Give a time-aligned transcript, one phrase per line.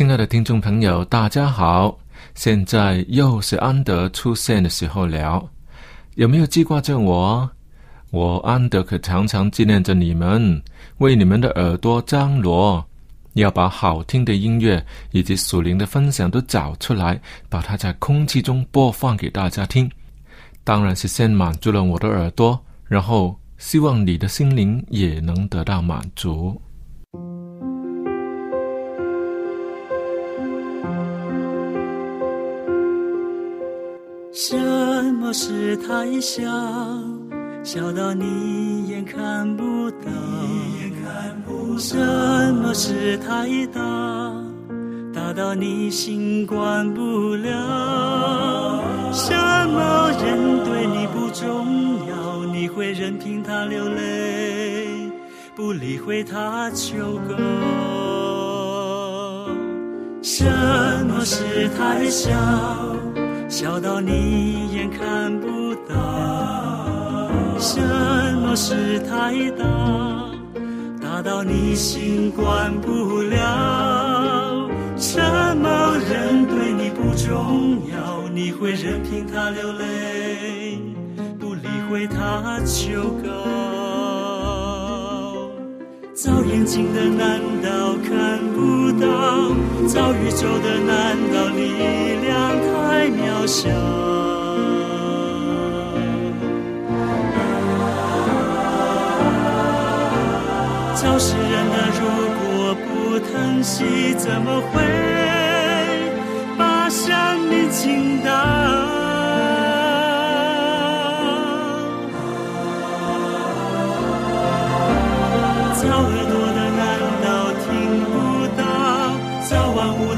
[0.00, 1.94] 亲爱的听众朋友，大家好！
[2.34, 5.46] 现在又是安德出现的时候了。
[6.14, 7.46] 有没有记挂着我？
[8.10, 10.62] 我安德可常常纪念着你们，
[11.00, 12.82] 为你们的耳朵张罗，
[13.34, 17.20] 要把好听的音乐以及属灵的分享都找出来，
[17.50, 19.86] 把它在空气中播放给大家听。
[20.64, 26.58] 当然是先满足了我的耳朵，然后希望你的心灵也能得到满足。
[34.32, 34.56] 什
[35.14, 36.42] 么事太小，
[37.64, 40.08] 小到你眼看不到；
[41.76, 41.96] 什
[42.54, 43.80] 么事太大，
[45.12, 49.10] 大到你心管不了。
[49.12, 55.10] 什么人对你不重要，你会任凭他流泪，
[55.56, 57.34] 不理会他求告。
[60.22, 60.44] 什
[61.08, 62.30] 么事太小？
[63.50, 67.80] 小到你眼看不到，什
[68.36, 69.66] 么事太大，
[71.02, 74.70] 大到你心管不了。
[74.96, 75.20] 什
[75.56, 80.78] 么人对你不重要，你会任凭他流泪，
[81.40, 83.89] 不理会他求告。
[86.22, 89.08] 造眼睛的难道看不到？
[89.88, 91.72] 造宇宙的难道力
[92.20, 93.70] 量太渺小？
[100.94, 102.00] 造世人的如
[102.36, 104.82] 果不疼惜，怎么会
[106.58, 108.99] 把生命倾倒？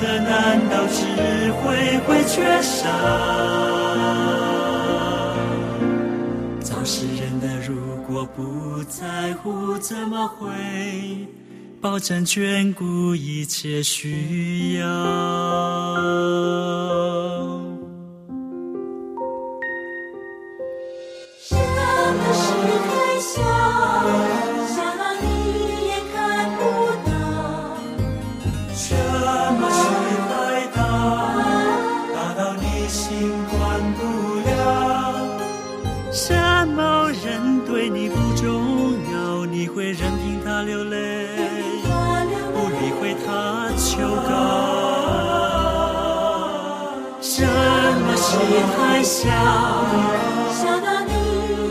[0.03, 1.05] 的难道智
[1.53, 2.89] 慧会缺少？
[6.61, 7.77] 造世人的如
[8.09, 10.49] 果不在乎，怎么会
[11.81, 14.87] 保证眷顾一切需要？
[47.25, 48.37] 什么事
[48.77, 49.31] 太小，
[50.51, 51.13] 小到你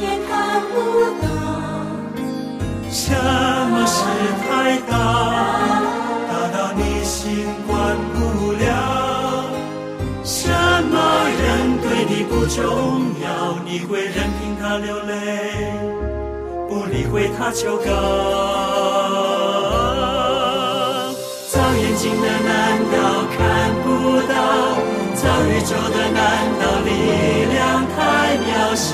[0.02, 0.74] 也看不
[1.22, 1.28] 到；
[2.90, 3.12] 什
[3.70, 4.02] 么事
[4.48, 4.94] 太大，
[6.30, 7.76] 大到你心管
[8.14, 8.64] 不了。
[10.24, 10.96] 什么
[11.28, 15.12] 人对你不重要，你会任凭他流泪，
[16.70, 17.84] 不理会他求告。
[21.50, 23.38] 造眼睛的难道看
[23.84, 23.86] 不
[24.32, 24.34] 到？
[25.22, 26.20] 小宇宙的，难
[26.60, 26.90] 道力
[27.54, 27.96] 量太
[28.38, 28.90] 渺小？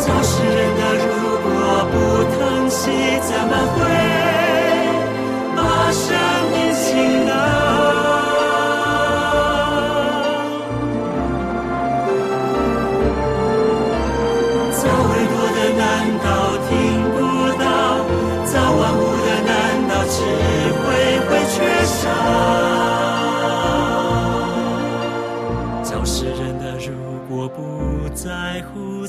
[0.00, 1.04] 教世人的，如
[1.44, 1.46] 果
[1.92, 1.94] 不
[2.38, 2.40] 疼
[2.70, 2.84] 惜，
[3.20, 3.95] 怎么会？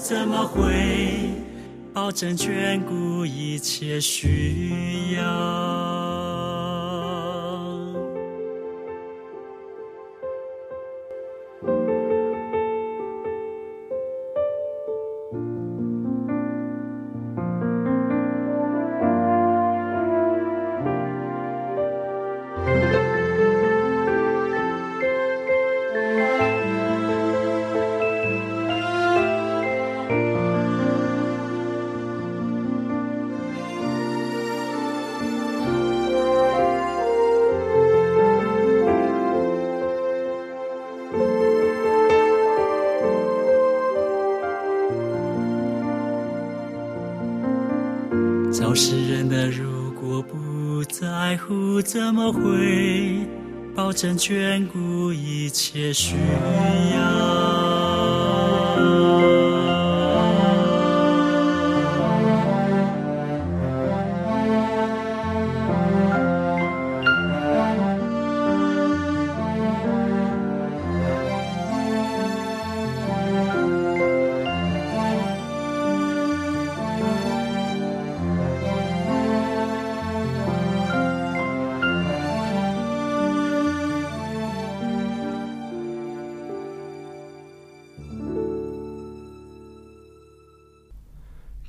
[0.08, 0.64] 怎么会
[1.94, 5.87] 保证眷顾一切需要？
[48.78, 53.26] 世人的如果不在乎，怎么会
[53.76, 56.16] 保证眷顾一切需
[56.94, 57.08] 要？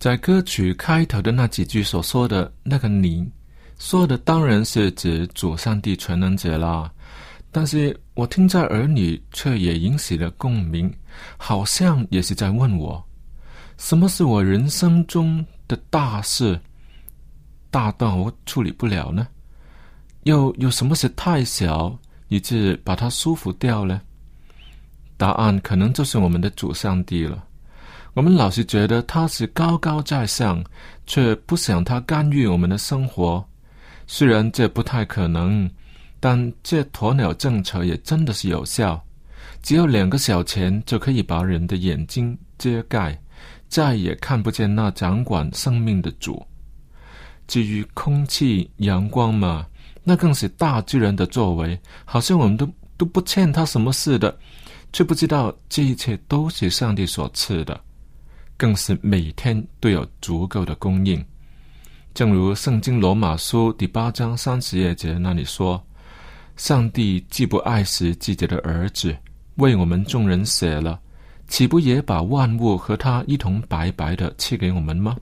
[0.08, 3.31] 在歌曲开头的那几句所说的那个“你”，
[3.78, 6.90] 说的当然是指主上帝全能者啦。
[7.52, 10.90] 但是我听在耳里，却也引起了共鸣，
[11.37, 13.06] 好像也是在问我：
[13.76, 16.58] 什么是我人生中的大事，
[17.70, 19.28] 大到我处理不了呢？
[20.22, 21.94] 又有什么是太小，
[22.28, 24.00] 以致把它舒服掉呢？
[25.19, 27.44] 答案可能就是我们的主上帝了。
[28.19, 30.61] 我们老是觉得他是高高在上，
[31.06, 33.49] 却不想他干预我们的生活。
[34.09, 35.70] 虽然这不太可能，
[36.19, 39.00] 但这鸵鸟政策也真的是有效。
[39.62, 43.17] 只要两个小钱就可以把人的眼睛遮盖，
[43.69, 46.44] 再也看不见那掌管生命的主。
[47.47, 49.64] 至于空气、阳光嘛，
[50.03, 54.37] 那更是大自然的作为，好像我们都都不欠他什么似的，
[54.93, 57.81] 却不知道这一切都是上帝所赐的。
[58.58, 61.25] 更是每天都有足够的供应，
[62.12, 65.81] 正如《圣经·罗马书》第八章三十页节那里说
[66.58, 69.16] ：“上帝既不爱惜自己的儿子，
[69.58, 71.00] 为我们众人死了，
[71.46, 75.16] 岂不也把万物和他一同白白的赐给我们吗？”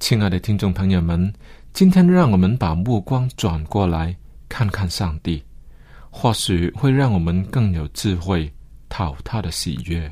[0.00, 1.30] 亲爱的听众朋友们，
[1.74, 4.16] 今天让我们把目光转过来
[4.48, 5.44] 看看上帝，
[6.08, 8.50] 或许会让我们更有智慧，
[8.88, 10.10] 讨他的喜悦。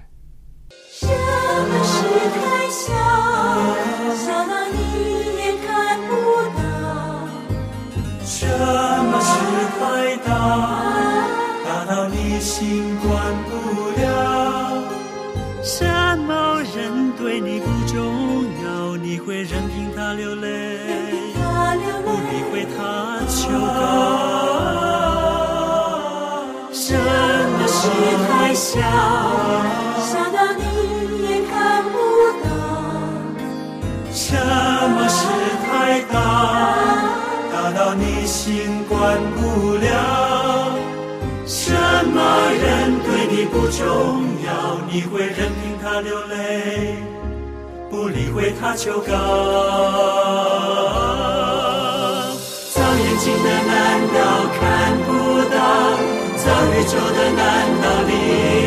[11.64, 13.11] 大，到你心管
[13.49, 13.52] 不
[14.00, 14.02] 了？
[15.62, 15.84] 什
[16.26, 17.96] 么人对你不重
[18.64, 20.78] 要，你会任凭他流泪，
[22.04, 22.76] 不理，会他
[23.28, 23.80] 求告？
[26.72, 27.78] 什么事
[28.28, 28.80] 太小？
[30.00, 30.62] 小到你
[31.28, 31.94] 也看不
[32.42, 32.46] 到。
[34.11, 35.20] 什么事
[35.64, 36.14] 太大，
[37.52, 38.96] 大到你心管
[39.37, 39.40] 不
[39.76, 40.22] 了？
[42.14, 43.81] 骂人对你不重
[44.45, 44.50] 要，
[44.90, 46.97] 你会任凭他流泪，
[47.90, 49.12] 不理会他求告？
[52.75, 54.19] 造眼睛的难道
[54.59, 54.61] 看
[55.07, 55.11] 不
[55.50, 55.57] 到？
[56.37, 57.40] 造宇宙的难
[57.81, 58.11] 道力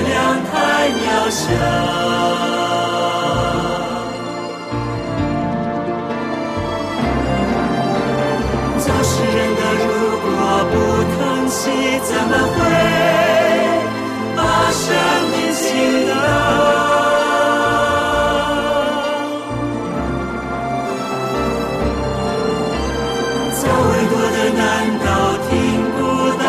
[0.08, 0.14] 量
[0.46, 0.54] 太
[0.90, 1.44] 渺小？
[8.80, 9.84] 造世人的如
[10.22, 10.26] 果
[10.72, 10.74] 不
[11.12, 11.16] 疼
[11.50, 11.62] 惜，
[12.04, 12.58] 怎么会
[14.76, 14.84] 生
[15.32, 15.64] 命倾
[16.10, 16.14] 倒？
[23.52, 24.64] 造维多的难
[25.00, 25.08] 道
[25.48, 25.50] 听
[25.96, 25.98] 不
[26.44, 26.46] 到？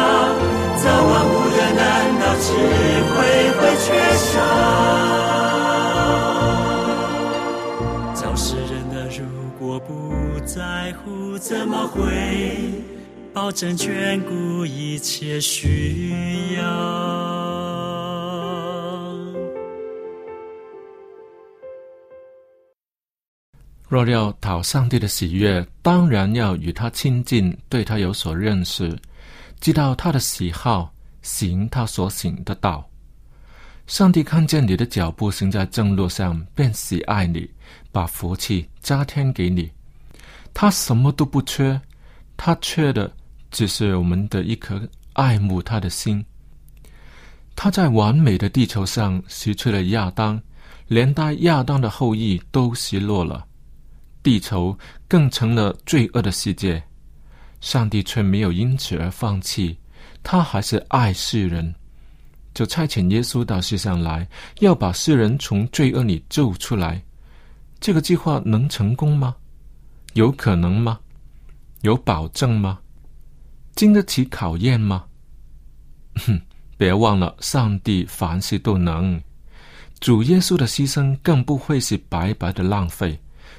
[0.77, 1.81] 造万物的难
[2.21, 2.45] 道智
[3.13, 3.17] 慧
[3.57, 4.35] 会缺少？
[8.13, 9.21] 造世人的如
[9.59, 9.91] 果不
[10.45, 12.03] 在乎，怎么会
[13.33, 17.26] 保证眷顾一切需要？
[23.89, 28.99] 若要讨上帝的喜悦，当然要与他亲近，对他有所认识，
[29.61, 32.85] 知道他的喜好，行他所行的道。
[33.87, 37.49] 上帝看见你的脚步行在正路上，便喜爱你，
[37.93, 39.71] 把福气加添给你。
[40.53, 41.81] 他什么都不缺，
[42.37, 43.13] 他缺的
[43.53, 46.25] 只是我们的一颗爱慕他的心。
[47.55, 50.43] 他在完美的地球上失去了亚当，
[50.89, 53.47] 连带亚当的后裔都失落了，
[54.27, 56.83] 地球更成了罪恶的世界。
[57.61, 59.79] 上帝却没有因此而放弃，
[60.21, 61.73] 他还是爱世人。
[62.53, 64.29] 就差遣耶稣到世上来，
[64.59, 67.01] 要把世人从罪恶里救出来。
[67.79, 69.37] 这个计划能成功吗？
[70.15, 70.99] 有可能吗？
[71.83, 72.81] 有保证吗？
[73.77, 75.05] 经得起考验吗？
[76.17, 76.41] 哼，
[76.77, 79.23] 别忘了，上帝凡事都能。
[80.01, 83.17] 主耶稣的牺牲更不会是白白的浪费，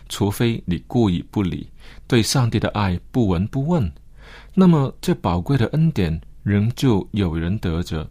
[0.09, 1.69] 除非你故意不理，
[2.07, 3.91] 对上帝的爱不闻不问。
[4.53, 8.09] 那么，这宝贵的恩典仍旧有人得着。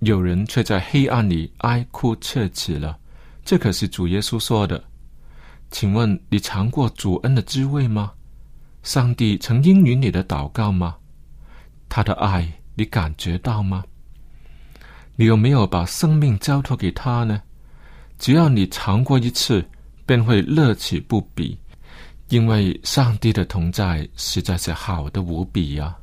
[0.00, 2.98] 有人却在黑暗里哀哭切齿了，
[3.44, 4.84] 这可是主耶稣说的。
[5.70, 8.12] 请问你尝过主恩的滋味吗？
[8.82, 10.96] 上帝曾应允你的祷告吗？
[11.88, 13.84] 他的爱你感觉到吗？
[15.16, 17.42] 你有没有把生命交托给他呢？
[18.18, 19.68] 只要你尝过一次，
[20.08, 21.54] 便会乐此不彼，
[22.30, 25.94] 因为上帝的同在实在是好的无比呀。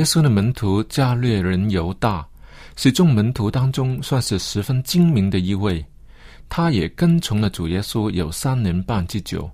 [0.00, 2.26] 耶稣的门徒加略人犹大，
[2.74, 5.84] 是众门徒当中算是十分精明的一位。
[6.48, 9.48] 他也跟从了主耶稣有三年半之久。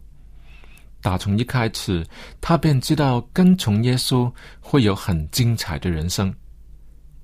[1.02, 2.06] 打从一开始，
[2.40, 6.32] 他便知道跟从耶稣会有很精彩的人生。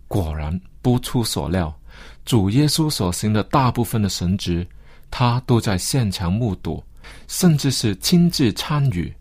[0.08, 1.72] 果然不出所料，
[2.24, 4.66] 主耶稣所行的大部分的神职，
[5.12, 6.82] 他都在现场目睹，
[7.28, 9.14] 甚至是亲自参与。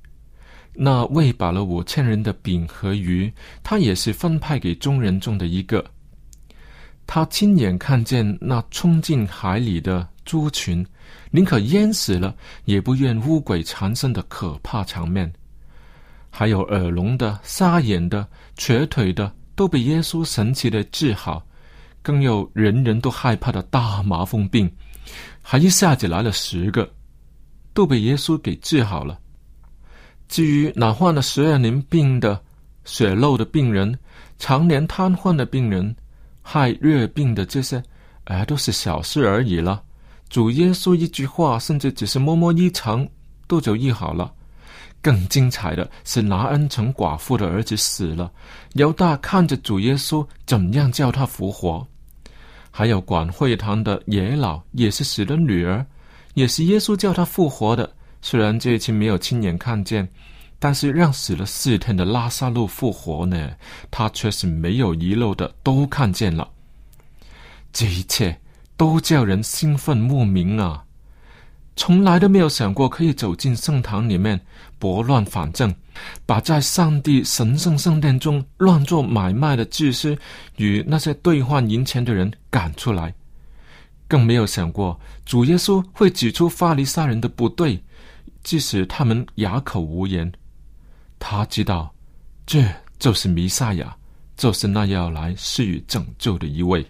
[0.73, 3.31] 那喂饱了五千人的饼和鱼，
[3.61, 5.83] 他也是分派给众人中的一个。
[7.05, 10.85] 他亲眼看见那冲进海里的猪群，
[11.29, 15.31] 宁可淹死了，也不愿乌鬼缠身的可怕场面。
[16.29, 21.45] 还有耳聋的、沙眼的、瘸腿的，都被耶稣神奇的治好。
[22.01, 24.71] 更有人人都害怕的大麻风病，
[25.41, 26.89] 还一下子来了十个，
[27.73, 29.19] 都被耶稣给治好了。
[30.31, 32.41] 至于那患了十二年病的、
[32.85, 33.93] 血漏的病人、
[34.39, 35.93] 常年瘫痪的病人、
[36.41, 37.83] 害热病的这些，
[38.23, 39.83] 哎，都是小事而已了。
[40.29, 43.05] 主耶稣一句话，甚至只是摸摸衣裳，
[43.45, 44.31] 都就医好了。
[45.01, 48.31] 更精彩的是，拿恩城寡妇的儿子死了，
[48.75, 51.85] 犹大看着主耶稣怎样叫他复活；
[52.71, 55.85] 还有管会堂的野老也是死了女儿，
[56.35, 57.93] 也是耶稣叫他复活的。
[58.21, 60.07] 虽然这一次没有亲眼看见，
[60.59, 63.51] 但是让死了四天的拉萨路复活呢，
[63.89, 66.47] 他却是没有遗漏的都看见了。
[67.73, 68.39] 这一切
[68.77, 70.83] 都叫人兴奋莫名啊！
[71.75, 74.39] 从来都没有想过可以走进圣堂里面
[74.77, 75.73] 拨乱反正，
[76.25, 80.15] 把在上帝神圣圣殿中乱做买卖的祭司
[80.57, 83.11] 与那些兑换银钱的人赶出来，
[84.07, 87.81] 更没有想过主耶稣会指出法利赛人的不对。
[88.43, 90.31] 即使他们哑口无言，
[91.19, 91.93] 他知道，
[92.45, 92.63] 这
[92.97, 93.95] 就是弥赛亚，
[94.35, 96.85] 就是那要来施予拯救的一位。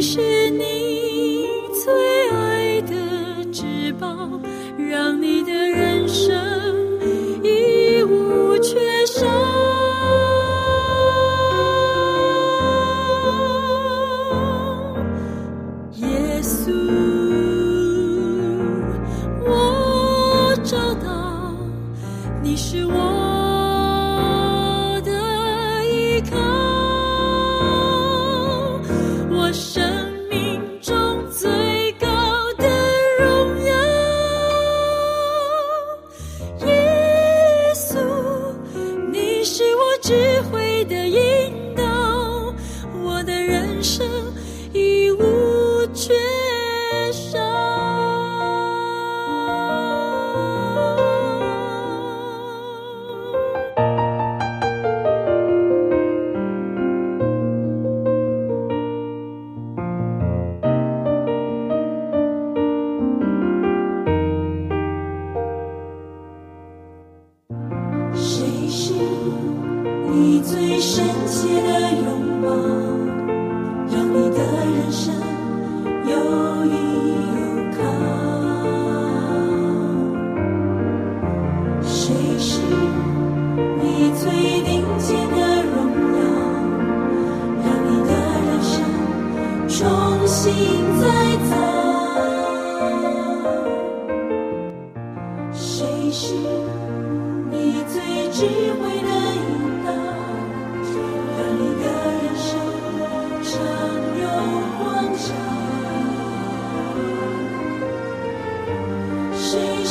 [0.00, 0.49] 是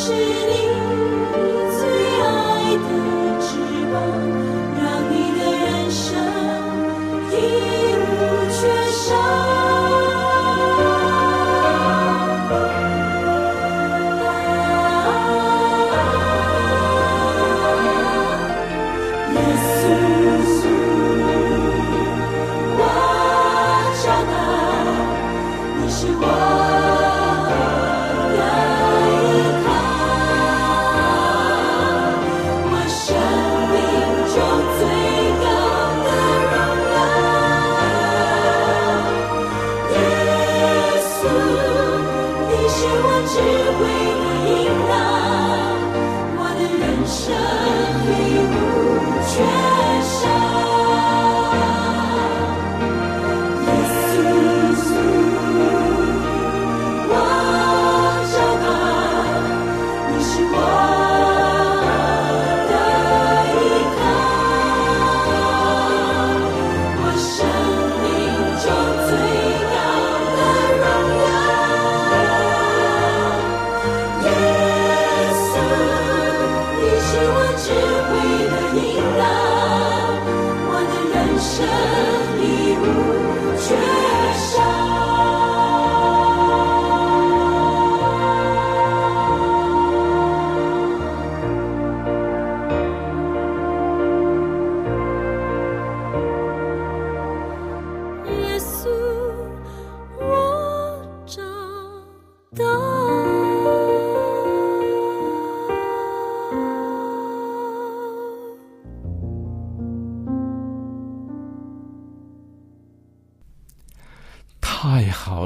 [0.09, 0.68] 是你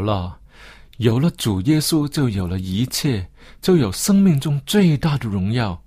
[0.04, 0.38] 了！
[0.98, 3.28] 有了主耶稣，就有了一切，
[3.62, 5.82] 就有生命中最大的荣耀。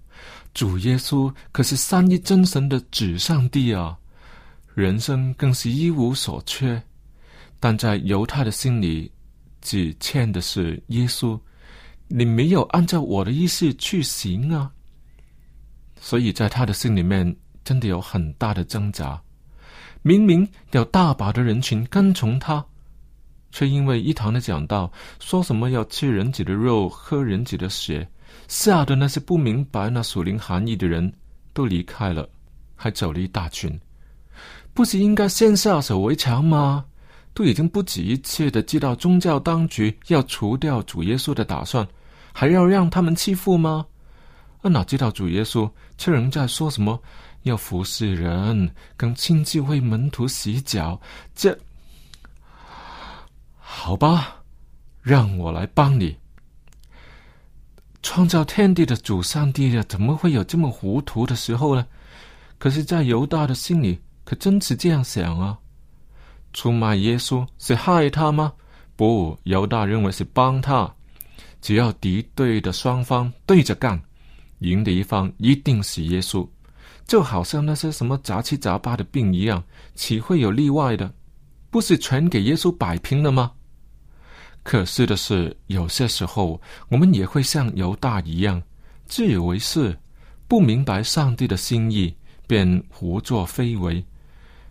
[0.53, 3.97] 主耶稣可是三一真神的子上帝啊，
[4.75, 6.83] 人生更是一无所缺。
[7.61, 9.11] 但在犹太的心里，
[9.61, 11.39] 只欠的是耶稣，
[12.09, 14.71] 你没有按照我的意思去行啊。
[16.01, 19.21] 所以在他的心里面，真的有很大的挣扎。
[20.03, 22.65] 明明有大把的人群跟从他。
[23.51, 28.07] 却因为一堂的讲道，说什么要吃人子的肉，喝人子的血，
[28.49, 31.11] 吓得那些不明白那属灵含义的人
[31.53, 32.29] 都离开了，
[32.75, 33.79] 还走了一大群。
[34.75, 36.85] 不是应该先下手为强吗？
[37.33, 41.87] 都已经不止一切的知道宗教当局要除掉主耶稣的打算，
[42.33, 43.87] 还要让他们欺负吗？
[44.63, 47.01] 啊，哪知道主耶稣却仍在说什么
[47.43, 51.01] 要服侍人，跟亲自为门徒洗脚，
[51.35, 51.57] 这。
[53.79, 54.43] 好吧，
[55.03, 56.17] 让我来帮你。
[58.03, 61.87] 创造天地的主上帝呀，怎么会有这么糊涂的时候呢？
[62.59, 65.57] 可是，在犹大的心里，可真是这样想啊。
[66.53, 68.53] 出卖耶稣是害他吗？
[68.97, 70.93] 不，犹大认为是帮他。
[71.61, 74.01] 只要敌对的双方对着干，
[74.61, 76.49] 赢的一方一定是耶稣。
[77.07, 79.63] 就好像那些什么杂七杂八的病一样，
[79.95, 81.13] 岂会有例外的？
[81.71, 83.53] 不是全给耶稣摆平了吗？
[84.67, 88.61] 可惜的是，有些时候我们也会像犹大一样，
[89.07, 89.97] 自以为是，
[90.49, 92.13] 不明白上帝的心意，
[92.49, 94.05] 便胡作非为，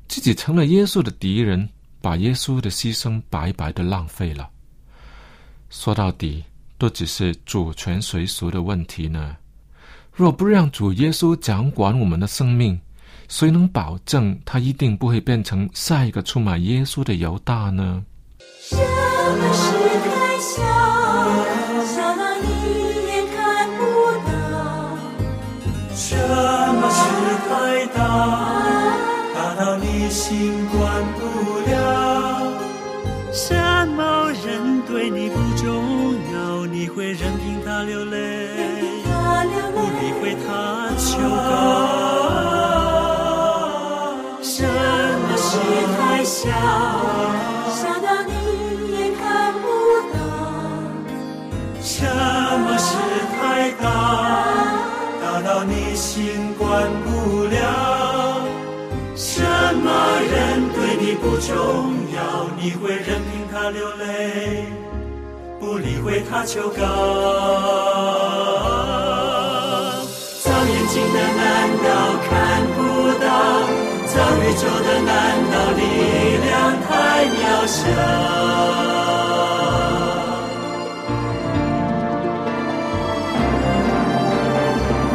[0.10, 1.70] 自己成了耶稣的敌人，
[2.02, 4.50] 把耶稣的牺牲白白的浪费了。
[5.70, 6.44] 说到底，
[6.78, 9.38] 都只是主权谁属的问题呢？
[10.12, 12.78] 若不让主耶稣掌管我们的生命，
[13.30, 18.04] 谁能保证他一定不会变成下一个出卖耶稣的犹大呢？
[30.28, 30.82] 心管
[31.20, 31.22] 不
[31.70, 31.72] 了。
[33.32, 33.54] 什
[33.90, 35.68] 么人对你不重
[36.34, 38.48] 要，你会任凭他流泪，
[39.76, 41.54] 不理，会他求告。
[44.42, 45.60] 什么事
[45.96, 46.50] 太小，
[47.70, 48.34] 小到你
[48.98, 49.64] 也看不
[50.12, 50.18] 到；
[51.84, 52.02] 什
[52.62, 52.98] 么事
[53.38, 53.86] 太大，
[55.22, 57.85] 大到你心管不了。
[61.48, 61.54] 重
[62.16, 62.18] 要，
[62.60, 64.66] 你会任凭他流泪，
[65.60, 66.80] 不理会他求告。
[70.42, 71.88] 造眼睛的难道
[72.28, 72.80] 看不
[73.24, 73.30] 到？
[74.08, 75.14] 造宇宙的难
[75.52, 75.82] 道力
[76.46, 76.50] 量
[76.82, 76.90] 太
[77.28, 77.78] 渺小？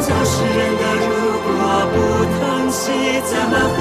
[0.01, 1.09] 造世人的如
[1.43, 1.49] 果
[1.93, 1.97] 不
[2.39, 2.39] 疼
[2.71, 2.83] 惜，
[3.25, 3.81] 怎么会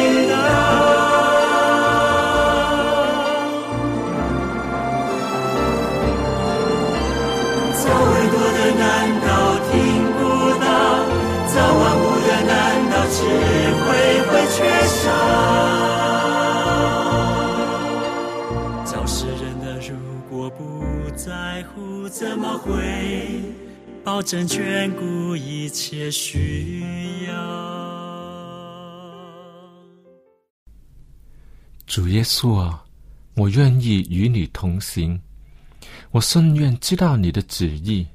[0.00, 0.34] 你呢？
[7.74, 8.84] 早会多的难
[9.20, 9.28] 道
[9.70, 9.72] 听
[10.16, 10.18] 不
[10.58, 10.64] 到？
[11.46, 12.50] 早晚无的，难
[12.90, 13.18] 道智
[13.82, 13.86] 慧
[14.28, 15.02] 会缺少？
[18.84, 19.90] 造世人的如
[20.30, 20.60] 果不
[21.16, 22.68] 在乎，怎么会
[24.04, 27.59] 保证眷顾一切需要？
[31.90, 32.84] 主耶稣啊，
[33.34, 35.20] 我愿意与你同行，
[36.12, 38.06] 我深愿知道你的旨意，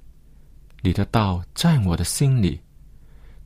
[0.81, 2.57] 你的道在我的心里。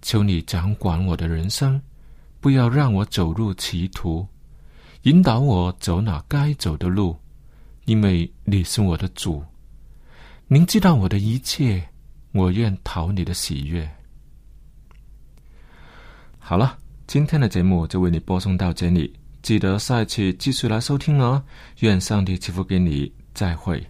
[0.03, 1.81] 求你掌管我的人生，
[2.39, 4.23] 不要让我走入歧途，
[5.01, 7.17] 引导我走那该走的路，
[7.85, 9.43] 因为你是我的主。
[10.47, 11.83] 您知道我的一切，
[12.33, 13.89] 我愿讨你的喜悦。
[16.37, 19.11] 好了，今天的节目就为你播送到这里，
[19.49, 21.41] 记得下一期继续来收听哦。
[21.79, 23.83] 愿上帝祝福给你，再会。